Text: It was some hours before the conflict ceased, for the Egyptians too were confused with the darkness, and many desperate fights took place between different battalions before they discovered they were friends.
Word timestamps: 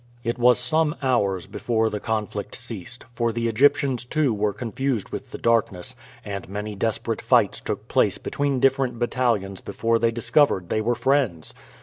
It 0.23 0.39
was 0.39 0.57
some 0.57 0.95
hours 1.03 1.45
before 1.45 1.91
the 1.91 1.99
conflict 1.99 2.55
ceased, 2.55 3.05
for 3.13 3.31
the 3.31 3.47
Egyptians 3.47 4.03
too 4.03 4.33
were 4.33 4.51
confused 4.51 5.09
with 5.09 5.29
the 5.29 5.37
darkness, 5.37 5.95
and 6.25 6.49
many 6.49 6.73
desperate 6.73 7.21
fights 7.21 7.61
took 7.61 7.87
place 7.87 8.17
between 8.17 8.59
different 8.59 8.97
battalions 8.97 9.61
before 9.61 9.99
they 9.99 10.09
discovered 10.09 10.69
they 10.69 10.81
were 10.81 10.95
friends. 10.95 11.53